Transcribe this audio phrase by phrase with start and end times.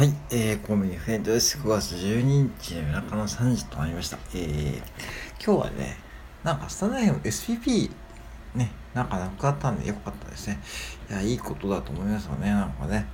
[0.00, 1.58] はい、えー、コンビニフレンドです。
[1.58, 4.16] 9月12日の夜中の3時となりました。
[4.34, 4.78] えー、
[5.44, 5.98] 今日はね、
[6.42, 7.90] なんかスタンド FM SPP
[8.54, 10.58] ね、なんかなくなったんでよかったですね。
[11.10, 13.08] いや、いいことだと思いますよね、なんかね。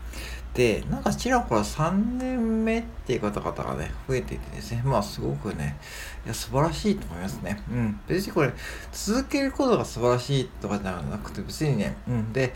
[0.55, 5.77] で、なんかちらほら3年目っていう方々がね、増えていてですね、まあすごくね、
[6.25, 7.61] いや、素晴らしいと思いますね。
[7.69, 8.01] うん。
[8.07, 8.53] 別にこれ、
[8.93, 12.33] 続けることが素晴らしいとかじゃなくて、別にね、うん。
[12.33, 12.55] で、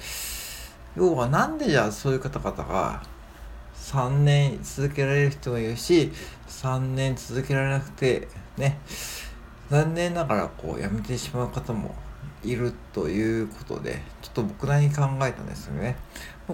[0.96, 3.02] 要はなんでじゃあそういう方々が、
[3.80, 6.12] 3年続けられる人もいるし
[6.48, 8.78] 3年続けられなくてね
[9.70, 11.94] 残念ながらこう辞めてしまう方も
[12.44, 15.96] いるということでちょっと僕なりに考えたんですよね。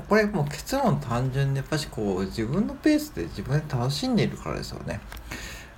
[0.08, 5.00] これもう結論単純でやっぱしこう自分のペースで自分で楽しんでいるからですよね。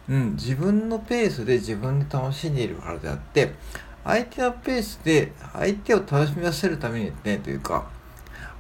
[0.08, 3.52] うん、自分のペースで自分で楽しんでいるからであって
[4.04, 7.86] 相手のペースで相手を楽しみ出せるためにねというか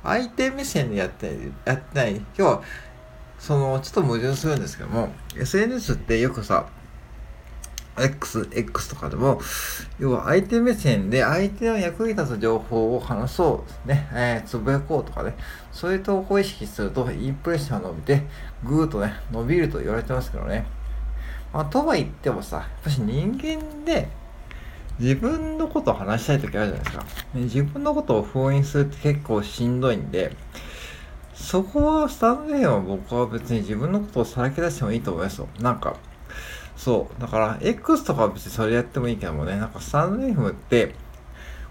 [0.02, 1.32] 相手目線でやって
[1.64, 2.62] やってない今日は
[3.38, 6.66] その、ちょっと矛盾するんですけども、SNS ってよくさ、
[7.96, 9.40] X、X とかでも、
[9.98, 15.34] 要は相手目線で相手の役に立つ情報を話そう、ね、えー、つぶやこうとかね、
[15.72, 18.22] そういう投稿を意識すると、インプレッションが伸びて、
[18.64, 20.66] ぐーっとね、伸びると言われてますけどね。
[21.52, 24.08] まあ、とは言ってもさ、やっぱし人間で、
[24.98, 27.06] 自分のことを話したい時あるじゃないですか。
[27.34, 30.32] 自分のことを封印するって結構しんどいんで、
[31.34, 35.48] そこはスタンド FM は僕は別に自分のことをさらけ出してもいいと思いますよ。
[35.60, 35.96] なんか、
[36.76, 37.20] そう。
[37.20, 40.94] だから、X とかは別にそれやってもいいけどもね、なんかスタンド FM って、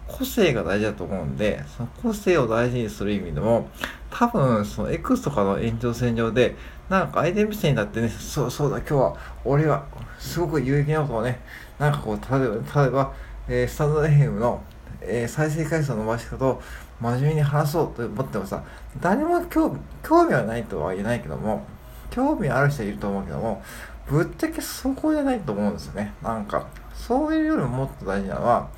[0.07, 3.69] 個性が大事だと思うんで、その個性を大事にする意味でも、
[4.09, 6.55] 多分、その X とかの延長線上で、
[6.89, 9.85] なんか相手目線になってね、そうそうだ、今日は、俺は、
[10.17, 11.39] すごく有益なことをね、
[11.79, 13.13] なんかこう、例えば、例えば、
[13.49, 14.61] えー、スタンド FM の、
[15.01, 16.61] えー、再生回数の伸ばし方を
[16.99, 18.63] 真面目に話そうと思ってもさ、
[18.99, 21.65] 誰も興興味はないとは言えないけども、
[22.09, 23.61] 興味ある人いると思うけども、
[24.07, 26.13] ぶっちゃけそこじゃないと思うんですよね。
[26.23, 28.69] なんか、そういうよりももっと大事なのは、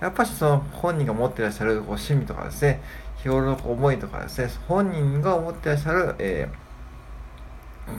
[0.00, 2.80] やっぱりその本人が持ってらっしゃるこう趣味とかですね、
[3.22, 6.67] 日頃の思いとかですね、本人が思ってらっしゃる、えー、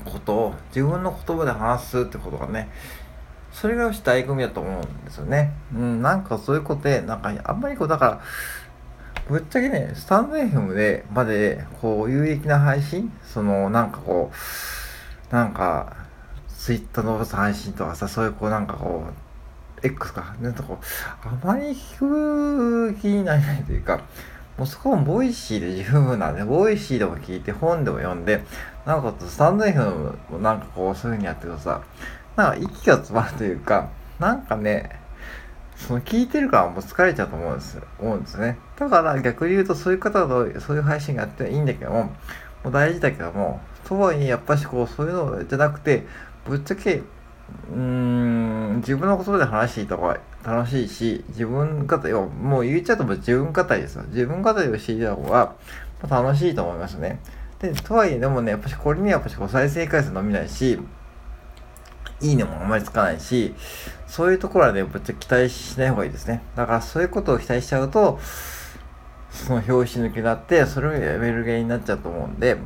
[0.05, 2.69] ことを自分の言葉で話すってことがね、
[3.51, 5.53] それが醍醐味だと思うんですよね。
[5.73, 8.21] うん、なんかそういうことで、なんかあんまりこう、だから、
[9.29, 14.31] ぶっちゃけね、スタンド FM でまで、こう、有益な配信その、なんかこ
[15.31, 15.95] う、なんか、
[16.47, 24.01] ツイッターの配信とかさ、そういうこう、なんかこう、X か、なんとこう、あまり聞く気になれないというか、
[24.59, 28.43] もうそこも Voicy で十分なんで、 Voicy でも聞いて、本でも読んで、
[28.85, 31.81] なんかスタンド FM もなんかこう、そういう風にやってるとさ、
[32.35, 33.87] なんか息が詰まるというか、
[34.19, 34.99] なんかね、
[35.77, 38.57] その聞いてるからもう疲れちゃうと思うんです、思うんですね。
[38.77, 42.11] だから逆に言うとそういう方とそういう配信があっていいんだけども、
[42.65, 46.05] もう大事だけども、とはいえやっぱしこうそういうのじゃなくて、
[46.45, 54.03] ぶっちゃけ、うーん、自分のことで話していた方が楽しいし、自分語りを、もう言っちゃうと自分語りですよ。
[54.07, 55.55] 自分語りをしていた方が
[56.09, 57.19] 楽しいと思いますね。
[57.59, 60.79] で、とはいえでもね、やっぱしこれにはやっぱしこう再生回数伸びないし、
[62.21, 63.53] いいねもあまりつかないし、
[64.07, 66.41] そういうところはね、ぶっちゃ期待しない方がいいですね。
[66.55, 68.19] だからそういうことを期待しちゃうと、
[69.31, 72.57] その表紙抜きになって、それをやめる原因になっちゃうと思うんで、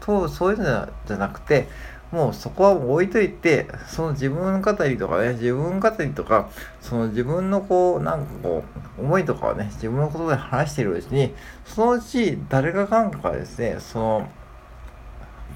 [0.00, 1.68] と、そういうのじゃなくて、
[2.12, 6.48] もうそこは置いといて、その自分語りとかね、自分語りとか、
[6.80, 8.64] その自分のこう、なんかこ
[8.98, 11.34] う、思いとかをね、自分のことで話しているうちに、
[11.64, 14.28] そのうち誰がかんかですね、その、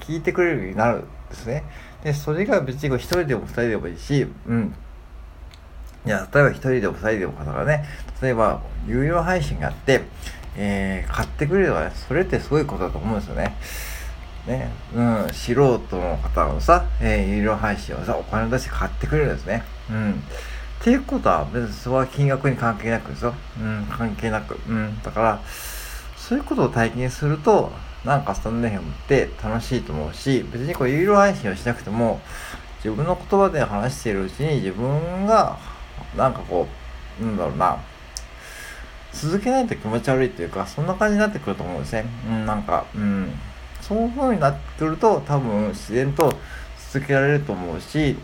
[0.01, 1.63] 聞いてくれるようになるんですね。
[2.03, 4.75] で、それが別に1人でも2人でもいいし、うん。
[6.05, 7.85] いや、例えば1人でも2人でも方がね、
[8.21, 10.01] 例えば有料配信があって、
[10.57, 13.55] えー、買ってくれれば、ね、それってすごいことだと思うんですよね。
[14.47, 19.63] ね、うん、素人の方のさ、えー、有料配信をさ、お金出して買ってくれるんですね。
[19.89, 20.11] うん。
[20.11, 23.33] っていうことは、別にそれは金額に関係なくですよ。
[23.59, 24.57] うん、関係なく。
[24.67, 24.99] うん。
[25.03, 25.41] だから、
[26.17, 27.71] そういうことを体験すると、
[28.03, 32.19] なんかスタンド FM って楽しいと思うし、別にこう有料配信をしなくても、
[32.83, 35.59] 自分の言葉で話しているうちに自分が、
[36.17, 36.67] なんかこ
[37.21, 37.77] う、なんだろうな、
[39.13, 42.05] 続けないと気持ち悪いというか、そんな感じになってくると思うんですね。
[42.27, 43.31] うん、なんか、うん。
[43.81, 46.33] そういう風になってくると、多分自然と
[46.91, 48.15] 続けられると思うし、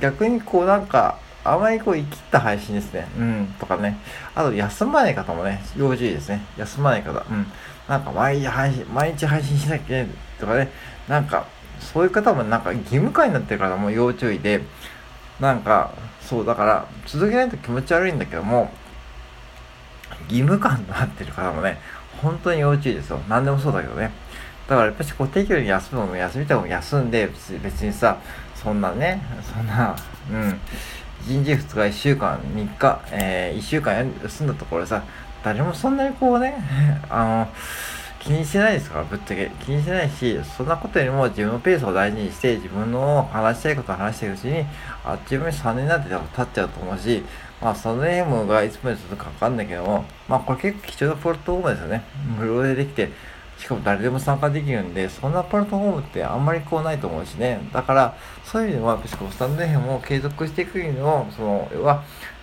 [0.00, 3.08] 逆にこうなんか、あまりこう生きった配信ですね。
[3.18, 3.98] うん、とかね。
[4.34, 6.44] あと、休まない方もね、要注意ですね。
[6.56, 7.12] 休まない方。
[7.12, 7.46] うん。
[7.88, 10.04] なんか毎日配信、毎日配信しなきゃ
[10.38, 10.68] とかね。
[11.08, 11.46] なんか、
[11.80, 14.62] そういう方もなんか義務化になってる方も要注意で、
[15.40, 18.70] なんか、そう、だから、続けないと気持ち悪いんだけども、
[20.28, 21.80] 義務感となってる方もね、
[22.22, 23.20] 本当に要注意ですよ。
[23.28, 24.10] 何でもそうだけどね。
[24.70, 27.28] だからやっぱしこう適度に休むのも休みたいも休んで
[27.60, 28.18] 別にさ
[28.54, 29.96] そんなねそんな
[30.30, 30.60] うん。
[31.26, 35.02] 1日2日1週間3日、えー、1週間休んだところでさ
[35.42, 36.54] 誰もそんなにこうね
[37.10, 37.48] あの
[38.20, 39.50] 気にしてないですからぶっちゃけ。
[39.58, 44.64] 気にしてないしそんなことよりも自分のペースを大事にして自分の話したいことを話しているうちに
[45.04, 47.24] あっちゅう間に3年なんて経っちゃうと思うし
[47.60, 52.02] まあそのゲームがいつまで続くかわかんないけどもまあこれ結構貴重なプラットフォームですよね。
[52.38, 53.10] 無料でできて
[53.60, 57.60] しかも誰でも参加できるんで、そんなプラットフォームってあんまりこうないと思うしね。
[57.74, 62.02] だから、そういう意味では、しかもスタンド FM を継続していく意味でも、その、要は、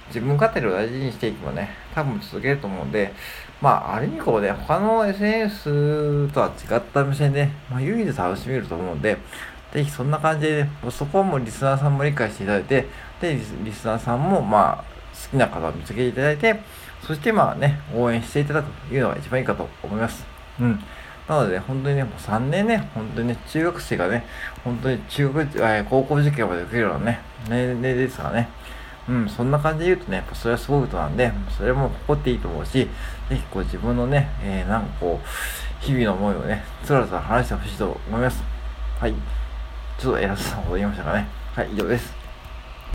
[0.09, 3.11] 自分語りを大事にしていけばね、多分続けると思うんで、
[3.59, 9.17] まあ、ある意味こうね、他の SNS とは違った目線で、まあ、唯一楽しめると思うんで、
[9.73, 12.87] ぜひそんな感じで、ね、そこはもうリスナーさんも理解していただいて、
[13.19, 16.59] で、リスナーさんも、まあ、好きな方を見つけていただいて、
[17.01, 20.25] そしてまあね、応援していただくというのが一番いいかと思います。
[20.59, 20.79] うん。
[21.27, 24.25] なので、本当にね、もう3年ね、本当にね、中学生がね、
[24.63, 27.19] 本当に中学、え高校受験まで受けるようなね、
[27.49, 28.49] 年齢ですからね。
[29.09, 32.89] うん、そんな感じで言うとね、やっぱそれはすごいことなんで、それも誇っていいと思うし、ぜ
[33.35, 38.43] ひこう自分のね、えー、なんかこう、日々の思いをね、つらつら話してほしいと思います。
[38.99, 39.13] はい。
[39.97, 41.27] ちょっと偉そうなこと言いましたかね。
[41.55, 42.26] はい、以上です。